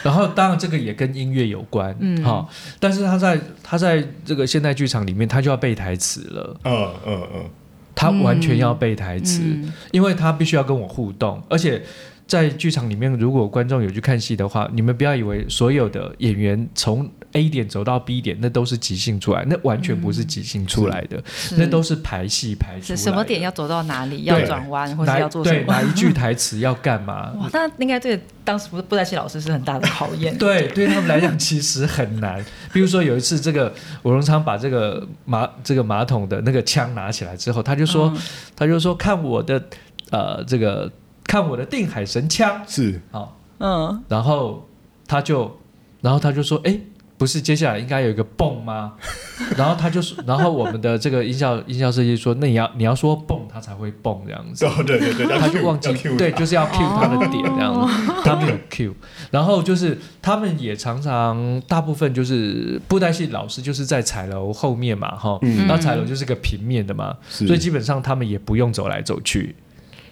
[0.03, 2.23] 然后当然这个也跟音乐有关，嗯。
[2.23, 7.45] 好、但是他在他在这个现代剧场里面，他就要背台词了，嗯嗯嗯，
[7.93, 9.41] 他完全要背台词。
[9.43, 9.71] 嗯。
[9.91, 11.83] 因为他必须要跟我互动，而且
[12.25, 22.97] 在剧场里面，如果观众有去看戏的话，你们不要以为所有的演员从 A 点走到 B 点，那都是即兴出来，那完全不是即兴出来的，是那都是排戏排出来的。
[22.97, 25.55] 什么点要走到哪里，要转弯或者要做什么？
[25.59, 27.31] 对哪一句 台词要干嘛？
[27.37, 30.35] 哇，那应该对当时布布袋戏老师是很大的考验。
[30.37, 32.43] 对，对他们来讲其实很难。
[32.73, 33.71] 比如说有一次，这个
[34.01, 38.21] 吴荣昌把这个马这个马桶的那个枪拿起来之后，他就说，嗯
[38.55, 39.63] 他就说看我的
[40.09, 40.91] 呃这个
[41.23, 44.67] 看我的定海神枪，是，好，嗯，然后
[45.07, 45.59] 他就
[46.01, 46.79] 然后他就说，哎，
[47.17, 48.93] 不是接下来应该有一个蹦吗？
[49.57, 54.65] 然后他就说，然后我们的这个音效音效设计说，那你要你要说蹦，他才会蹦这样子。
[54.65, 58.93] 哦，对对对，他就忘记对，就是要 cue 他的点这样子，他没有 cue。
[59.31, 69.55] 然后就是他们也常常大部分就是布袋戏老师就是在彩楼后面嘛，哈，嗯那彩楼就是个平面的嘛，所以基本上他们也不用走来走去。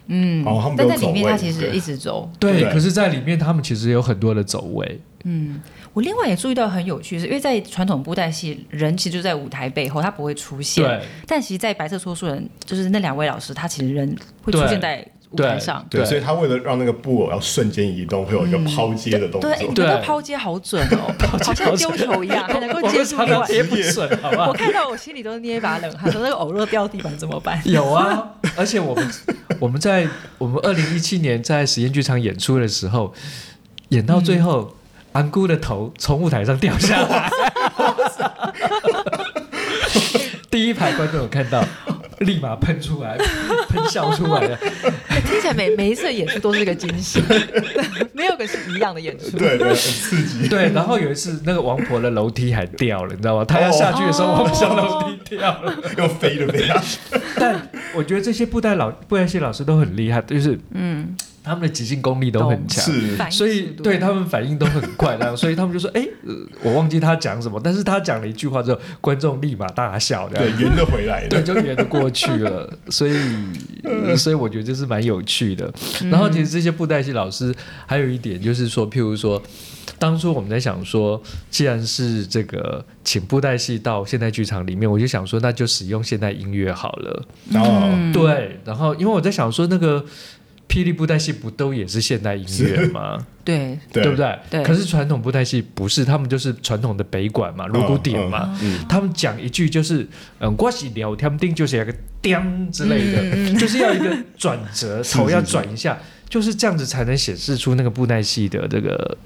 [0.07, 2.29] 嗯哦他们但在里面他其实一直走。
[2.39, 5.01] 对，对可是，在里面他们其实有很多的走位。
[5.23, 5.59] 嗯，
[5.95, 10.83] 我另外也注意到很有趣，是因为在传统布袋戏，人其实就在舞台背后，他不会出现。
[10.83, 15.85] 对但其实，在白色说书人，就是那两位老师，他其实人会出现在舞台上。
[15.89, 19.53] 对，对所以他为了让那个布偶要瞬间移动，会有一个抛接的动作对，。
[19.53, 23.37] 哎你的抛接好准哦， 好像丢球一样， 还能够接住另外。
[23.39, 24.47] 们常常贴不准， 好吧？
[24.49, 27.57] 我看到我心里都捏一把冷汗，说那个偶若掉地板怎么办？
[27.63, 29.09] 有啊，而且我们
[29.59, 30.05] 我们在
[30.37, 33.13] 我们二零一七年在实验剧场演出的时候，
[33.89, 34.75] 演到最后，
[35.15, 37.31] 安姑的头从舞台上掉下来，
[40.51, 41.63] 第一排观众有看到，
[42.19, 43.17] 立马喷出来，
[43.69, 44.59] 喷笑出来了。
[45.07, 47.21] 哎听起来每每一次的演出都是个惊喜，
[48.11, 49.37] 没有个是一样的演出。
[49.37, 50.49] 对对，很刺激。
[50.49, 53.45] 对，然后有一次那个王婆的楼梯还掉了，你知道吗？
[53.45, 55.73] 她要下去的时候，哦我们小楼梯掉了。
[55.97, 56.83] 又飞了飞啊！
[57.37, 62.83] 但我觉得这些布袋老布袋戏老师都很厉害，就是嗯，他们的即兴功力都很强。
[62.83, 72.71] 是所以对他们反应都很快，然后 所以他们就说：“哎、呃我忘记他讲什么，但是他讲了一句话之后，观众立马大笑，这对，样圆的回来对，就圆得过去了。
[72.89, 73.13] 所以，
[73.83, 75.71] 呃所以我觉得这是蛮有趣的。
[76.09, 77.53] 然后，其实这些布袋戏老师
[77.85, 79.41] 还有一点就是说，譬如说，
[79.99, 87.25] 当初我们在想说，既然是这个请布袋戏到现代剧场里面，我就想说，那就使用现代音乐好了。
[87.51, 87.69] 然后
[88.11, 90.03] 对，然后因为我在想说，那个
[90.67, 93.25] 霹雳布袋戏不都也是现代音乐吗？
[93.43, 94.39] 对，对对不对？
[94.49, 98.57] 对可是传统布袋戏不是，他们就是传统的北管嘛，锣鼓点嘛。
[98.61, 100.07] 嗯，他们讲一句就是，
[100.39, 105.97] 嗯，我是聊天定，就是要个叮之类的，嗯就是要一个转折，是头要是是转一下，
[106.27, 109.17] 就是这样子才能显示出那个布袋戏的这个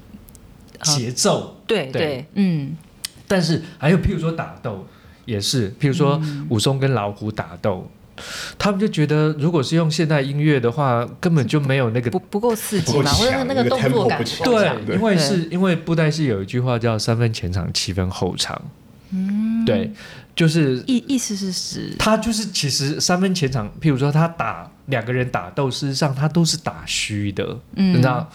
[0.82, 1.62] 节奏。
[1.66, 2.76] 对对对，嗯，
[3.26, 4.86] 但是还有譬如说打斗
[5.24, 7.90] 也是，譬如说武松跟老虎打斗。
[8.58, 18.60] 他们就觉得，如果是用现代音乐的话，根本就没有那个不不够刺激嘛，或者那个那个动作感不强对，因为是因为布袋戏有一句话叫“三分前场，七分后场”。
[19.12, 19.90] 嗯，对，
[20.36, 28.30] 就是意意思是指他就是其实三分前场，譬如说他打两个人打斗，事实上他都是打虚的，嗯你知道？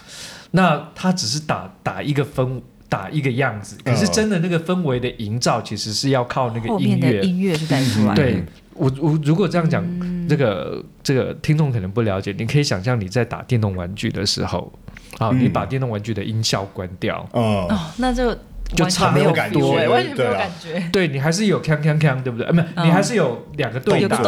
[0.50, 2.62] 那他只是打打一个分。
[2.88, 7.20] 打一个样子，可是嗯真的那个氛围的营造，其实是要靠那个音乐。
[7.20, 8.44] 音乐是带出来的，对
[8.78, 9.84] 我，我如果这样讲，
[10.28, 14.72] 这个这个听众可能不了解，你可以想象你在打电动玩具的时候，
[15.18, 15.40] 啊，嗯。
[15.40, 18.36] 你把电动玩具的音效关掉，哦，哦，那就
[18.74, 22.46] 就差没有感觉欸完全没有感觉，对你还是有锵锵锵，对不对？
[22.46, 22.86] 呃，没，嗯。
[22.86, 24.06] 你还是有两个对。
[24.08, 24.18] 打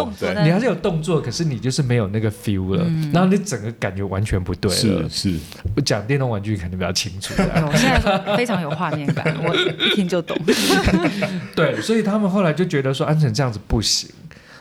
[0.44, 3.10] 你还是有动作，可是你就是没有那个 feel 了，嗯。
[3.12, 5.08] 然后你整个感觉完全不对了。
[5.08, 5.32] 是。
[5.32, 5.38] 是，
[5.74, 10.36] 我讲电动玩具肯定比较清楚，这样有，现在非常有画面感， 我一听就懂。
[11.54, 14.08] 对，所以他们后来就觉得说安城这样子不行，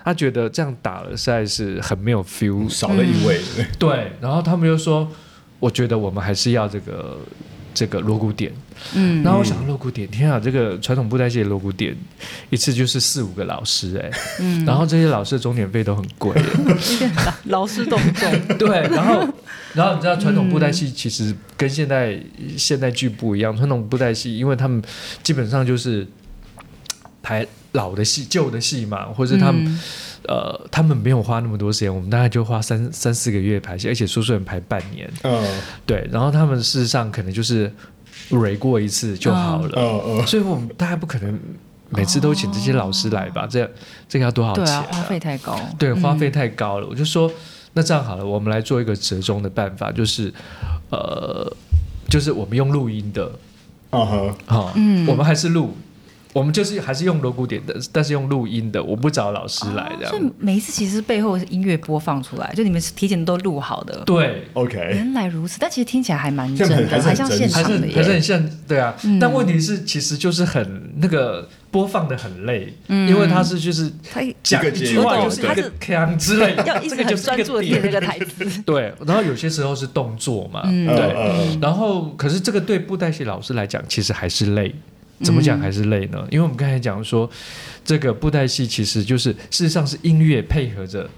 [0.04, 3.40] 他觉得这样打了实在是很没有 feel，少了一位。
[3.78, 5.08] 对，然后他们就说，
[5.60, 7.18] 我觉得我们还是要这个
[7.78, 8.52] 这个锣鼓点。
[8.96, 9.22] 嗯。
[9.24, 11.96] 然后我想锣鼓点，天啊，这个传统布袋戏的锣鼓点
[12.50, 14.10] 一次就是四五个老师哎、
[14.40, 19.28] 嗯，然后这些老师的钟点费都很贵，有点劳劳师动众， 对，然后
[19.74, 22.18] 然后你知道传统布袋戏其实跟现代
[22.58, 24.82] 现代剧不一样，传统布袋戏因为他们
[25.22, 26.08] 基本上就是
[27.22, 29.80] 排老的戏、旧的戏嘛，或者他们、嗯
[30.28, 35.44] 呃他们没有花那么多时间，我们大概就花三三四个月排戏，而且说书人排半年，嗯。
[35.86, 37.72] 对，然后他们事实上可能就是
[38.30, 41.40] 蕊过一次就好了，嗯嗯，所以我们大概不可能
[41.90, 43.48] 每次都请这些老师来吧？
[43.50, 43.70] 这
[44.10, 46.88] 这个要多少钱、对啊，花费太高，对，花费嗯太高了。
[46.88, 47.32] 我就说，
[47.74, 50.34] 那这样好了，我们来做一个折中的办法，就是
[50.90, 51.52] 呃，
[52.10, 53.32] 就是我们用录音的，
[53.92, 55.08] 嗯哼，哈、嗯。
[55.08, 55.76] 我们还是录。
[56.34, 60.12] 我们就是还是用锣鼓点的，但是用录音的，我不找老师来这样。
[60.12, 64.04] 所以每一次其实背后是音乐播放出来，就你们是提前都录好的。
[64.06, 67.94] 对，OK，原来如此，但其实听起来还蛮这真的，还是很还像现场的耶。
[67.96, 68.96] 还是很像，对啊。
[69.04, 78.46] 嗯但问题是，其实就是很那个播放的很累，嗯因为他是就是他讲一句话就是一我懂个锵之类的，要一直这个就专注的念那点个台词。
[78.64, 84.76] 对，然后有些时候是动作嘛，嗯对，嗯然后可是这个对布袋戏老师来讲，其实还是累。
[85.24, 86.20] 怎么讲还是累呢？
[86.30, 87.30] 因为我们刚才讲说，
[87.84, 91.10] 这个布袋戏其实就是事实上是音乐配合着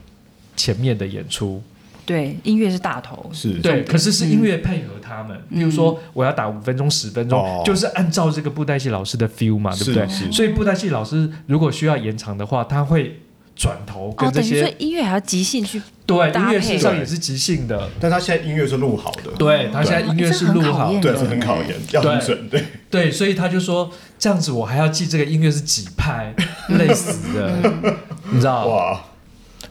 [0.56, 1.62] 前面的演出，
[2.06, 3.54] 对，音乐是大头，是。
[3.56, 7.62] 对，可是是音乐配合他们，比如说我要打五分钟、十分钟，哦。
[7.66, 10.08] 就是按照这个布袋戏老师的 feel 嘛，对不对？
[10.32, 13.20] 所以布袋戏老师如果需要延长的话，他会
[13.60, 26.34] 转头跟哦，这些、音乐还要即兴去，对音乐事实上也是即兴的，但他现在音乐是录好的，对他现在音乐是录好对，这很考验，要很准，对，对，所以他就说这样子我还要记这个音乐是几拍，
[26.70, 27.52] 累死的，
[28.32, 28.66] 你知道？
[28.66, 29.02] 哇，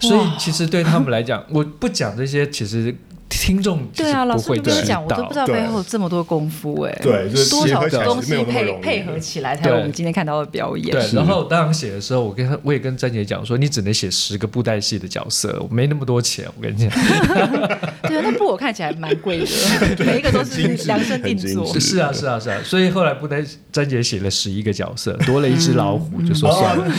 [0.01, 2.95] 所以其实对他们来讲，我不讲这些，其实
[3.29, 10.91] 听众对啊，老师就跟你讲，我都不知道背后这么多功夫哎，对，就是多少东西配配合起来才有我们今天看到的表演。
[10.91, 16.91] 对，然后当然写的时候，我跟他我也跟詹姐讲说，你只能写十个布袋戏的角色，我没那么多钱，我跟你讲。
[18.09, 19.47] 对啊，那布偶看起来蛮贵的，
[20.05, 26.87] 每一个都是量身定做是啊，是啊，是啊，所以后来布袋詹姐写了十一个角色，多了一只老虎，就说算了。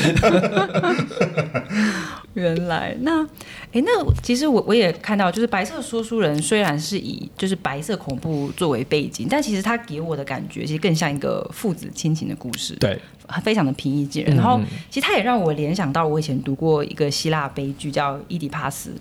[2.34, 3.24] 原来那，
[3.72, 12.76] 哎，那其实我我也看到，就是白色说书人虽然是以就是白色恐怖作为背景，但其实他给我的感觉其实更像一个父子亲情的故事。
[12.76, 13.00] 对，
[13.44, 14.36] 非常的平易近人。
[14.36, 18.92] 嗯然后嗯，其实他也让我联想到我以前读过一个希腊悲剧叫《伊底帕斯》，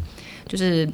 [0.48, 0.88] 就是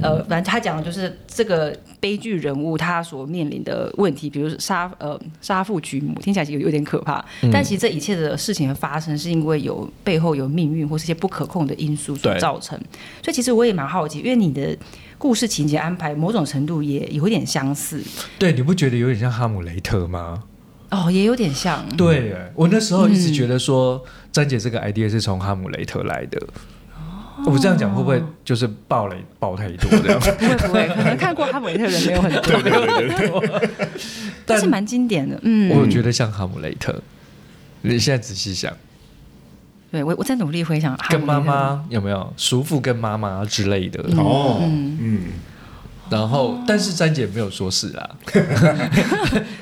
[0.00, 7.22] 呃，反正他讲的就是这个悲剧人物他所面临的问题，比如杀呃杀父娶母，听起来有有点可怕。
[7.52, 12.78] 但其实这一切的事情的发生，是因为有背后有命运或是一些不可控的因素所造成。
[13.22, 14.76] 所以其实我也蛮好奇，因为你的
[15.18, 18.02] 故事情节安排某种程度也有点相似
[18.38, 20.44] 对，你不觉得有点像哈姆雷特吗？
[20.90, 21.84] 哦，也有点像。
[21.96, 26.40] 对，我那时候一直觉得说，詹姐这个 idea 是从哈姆雷特来的。
[27.46, 30.20] 我这样讲会不会就是爆雷爆太多这样？
[30.20, 32.40] 不会不会，可能看过哈姆雷特的人没有很多。
[32.42, 33.70] 对对对对对，
[34.46, 37.00] 但是蛮经典的，嗯，我觉得像哈姆雷特。
[37.82, 38.70] 你现在仔细想，
[39.90, 42.30] 对我我在努力回想跟妈妈有没有？
[42.36, 44.02] 叔父跟妈妈之类的？
[44.18, 45.28] 哦，嗯，
[46.10, 48.10] 然后，但是詹姐没有说是啊，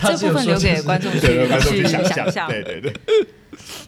[0.01, 2.93] 她 这部分留给观众去去想象，对对对，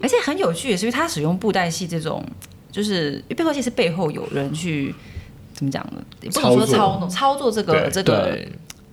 [0.01, 2.25] 而且很有趣的是，因为他使用布袋戏这种，
[2.71, 4.95] 就是因为背后其实背后有人去
[5.53, 6.03] 怎么讲呢？
[6.23, 8.39] 也不能说操作操弄操作这个这个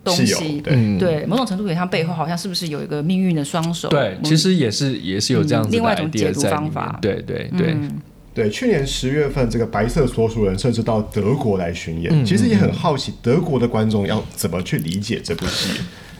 [0.04, 3.90] 东西，对嗯对，某种程度也像背后好像是不是有一个命运的双手？
[3.90, 8.02] 对，其实也是也是有这样子嗯另外一种解读方法对对对，嗯
[8.34, 15.70] 对，去年十月份，这个白色所属人甚至到德国来巡演，嗯其实也很好奇德国的观众要怎么去理解这部戏。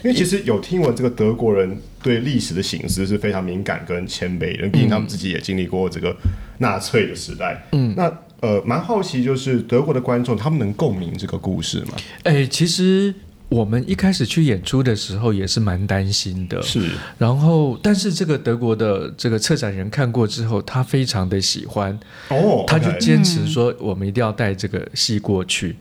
[0.04, 6.16] 因为其实有听闻，这个德国人对历史的醒思是非常敏感跟谦卑的，毕竟他们自己也经历过这个
[6.58, 7.66] 纳粹的时代。
[7.72, 11.94] 嗯，那呃，蛮好奇，就是德国的观众他们能共鸣这个故事吗？
[12.22, 13.12] 哎，其实
[13.48, 25.76] 我们一开始去演出的时候也是蛮担心的，是然后但是这个德国的这个策展人看过之后，他非常的喜欢，哦，他就坚持说我们一定要带这个戏过去。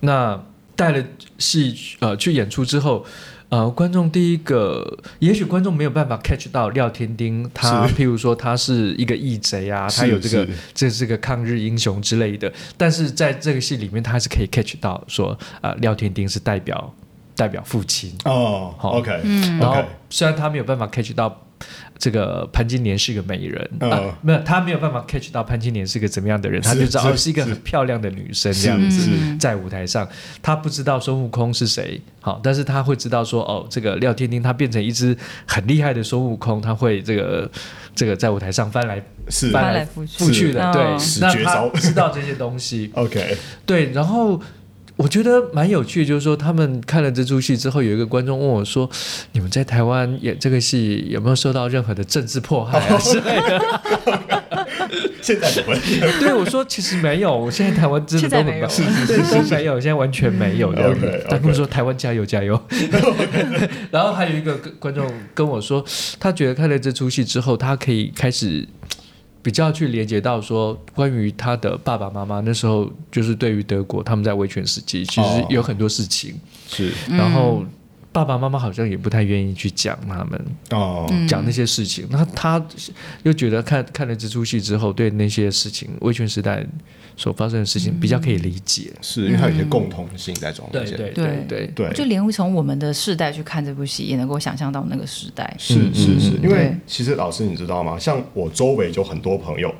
[0.00, 0.38] 那
[0.76, 1.02] 带了
[1.38, 3.06] 戏呃去演出之后。
[3.54, 10.52] 呃，观众第一个，也许观众没有办法 catch 到廖天丁，他譬如说他是一个义贼啊，他有这个是。
[10.74, 16.92] 这是个抗日英雄之类的，但是在这个戏里面，他还是可以 catch 到说，呃，廖天丁是代表
[17.36, 19.56] 代表父亲，哦好，OK，嗯。
[19.60, 21.43] 然后虽然他没有办法 catch 到
[21.98, 23.90] 这个潘金莲是个美人、嗯。
[23.90, 30.08] 啊，没有，他没有办法 catch 到潘金莲是个怎么样的人，是他就知道是哦是一个很漂亮的女生这样子在舞台上，
[30.42, 37.50] 他不知道孙悟空是谁，好，但是他会知道说哦，这个廖天丁他变成一只很厉害的孙悟空，他会这个
[37.94, 39.50] 这个在舞台上翻来是。
[39.50, 40.52] 翻来覆去。
[40.52, 40.82] 的，对。
[40.82, 44.40] 哦，那他知道这些东西， OK，对，然后
[44.96, 48.88] 我觉得蛮有趣，就是说他们看了这出戏之后，有一个观众问我说
[49.32, 53.60] ：“你们在台湾演这个戏有没有受到任何的政治迫害啊之类的
[55.20, 55.76] 现在不会，？”
[56.20, 62.60] 对我说：“其实没有，我现在台湾真的都很棒， 现在对都没有，现在完全没有这样子 OK，OK 他们说：“台湾加油加油！”
[63.90, 65.84] 然后还有一个观众跟我说，
[66.20, 68.68] 他觉得看了这出戏之后，他可以开始。
[69.44, 75.46] 比较去连接到说，关于他的爸爸妈妈那时候，就是对于德国他们在威权时期，其实哦。
[75.50, 76.90] 有很多事情，是。
[77.10, 77.62] 然后
[78.14, 82.06] 爸爸妈妈好像也不太愿意去讲他们哦，讲那些事情。
[82.10, 82.64] 那他
[83.24, 86.64] 又觉得看看了这出戏之后，对那些事情威权时代
[87.16, 88.92] 所发生的事情比较可以理解。
[89.02, 91.24] 是因为它有一些共同性在中间，对对对。
[91.48, 95.52] 对对，对，就连从我们的世代去看这部戏，也能够想象到那个时代。
[95.58, 96.30] 是嗯是是。
[96.36, 97.98] 嗯，因为其实老师你知道吗？
[97.98, 99.74] 像我周围就很多朋友，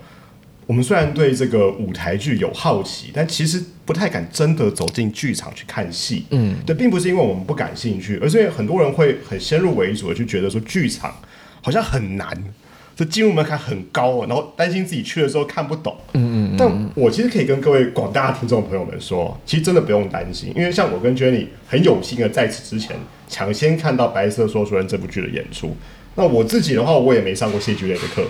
[0.67, 6.25] 我们虽然对这个舞台剧有好奇，但其实不太敢真的走进剧场去看戏。
[6.31, 11.15] 嗯，对，并不是因为我们不感兴趣，而是因为很多人会很先入为主的去觉得说剧场
[11.61, 12.45] 好像很难。
[12.97, 15.97] 这进入门槛很高哦，然后担心自己去的时候看不懂。
[16.13, 16.57] 嗯嗯。
[16.57, 22.97] 但我其实可以跟各位广大听众朋友们说，其实真的不用担心，因为像我跟 Jenny 很有幸的在此之前
[23.29, 25.77] 抢先看到《白色说书人》这部剧的演出。
[26.15, 28.25] 那我自己的话，我也没上过戏剧类的课，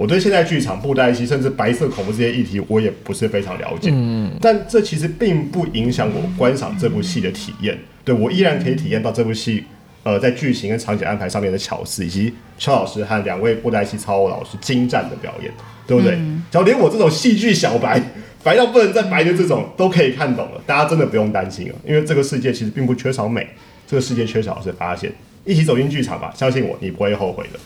[0.00, 3.90] 我对现在剧场、布袋戏甚至白色恐怖这些议题，我也不是非常了解。
[3.92, 4.30] 嗯。
[4.40, 9.64] 但这其实并不影响我观赏这部戏的体验，对我依然可以体验到这部戏。
[10.02, 15.52] 呃，在剧情跟场景安排上面的巧思，以及邱老师和两位布袋戏超老师精湛的表演，
[15.86, 16.12] 对不对？
[16.50, 18.02] 只要连我这种戏剧小白，
[18.42, 23.46] 白到不能再白的这种，都可以看懂了，大家真的不用担心了，因为这个世界其实并不缺少美，
[23.86, 25.12] 这个世界缺少的是发现。
[25.44, 27.60] 一起走进剧场吧，相信我，你不会后悔的。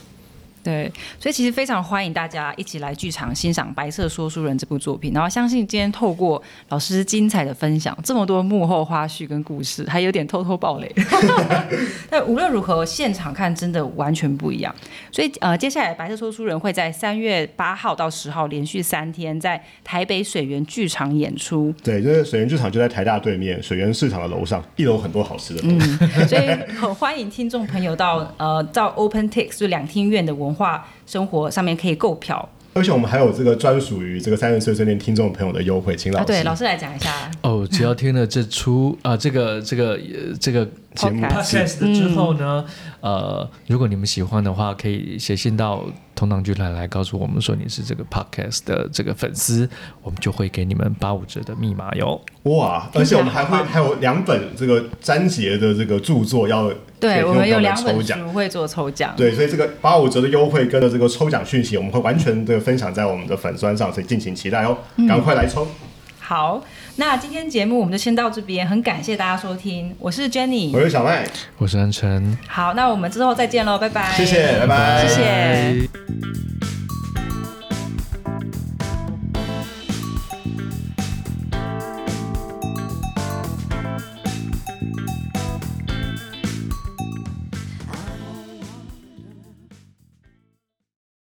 [0.65, 5.13] 对，所以其实非常欢迎大家一起来剧场欣赏《白色说书人》这部作品。
[5.13, 10.91] 然后相信今天透过老师精彩的分享，这么多幕后花絮跟故事，还有点偷偷爆雷。
[12.09, 14.73] 但无论如何，现场看真的完全不一样。
[15.11, 21.71] 所以呃，接下来《白色说书人》会在三月八号到十号连续三天在台北水源剧场演出。
[21.83, 25.61] 对，就是水源剧场就在台大对面水源市场的楼上，一楼很多好吃的。
[25.63, 25.79] 嗯，
[26.27, 30.54] 所以很欢迎听众朋友到呃到 OpenTix 就两厅院的文。
[30.55, 37.67] 化生活上面可以购票，而且我们还有这个专属于这个三十岁岁年听众朋友的优惠，请老师对老师来讲一下哦。
[37.69, 39.99] 只要听了这出啊，这个这个
[40.39, 42.65] 这个节目 podcast 之后呢，
[43.01, 45.83] 呃，如果你们喜欢的话，可以写信到。
[46.15, 49.69] 同党剧团来告诉我们说你是这个 podcast 的这个粉丝，
[50.01, 52.21] 我们就会给你们八五折的密码哟。
[52.43, 52.89] 哇！
[52.93, 56.71] 而且我们还会还有两本这个章节的这个著作要
[57.01, 59.13] 对，我们有两本书会做抽奖。
[59.17, 65.67] 对，所以这个八五折的优惠跟着这个抽奖讯息，我们会完全的分享在我们的粉砖上，所以敬请期待哦，赶快来抽。
[66.17, 66.63] 好，
[66.97, 71.27] 那今天节目我们就先到这边，很感谢大家收听，我是 Jenny，我是小麦，
[71.57, 72.37] 我是安晨。
[72.47, 74.13] 好，那我们之后再见喽，拜拜。
[74.13, 76.74] 谢谢，拜拜，谢谢。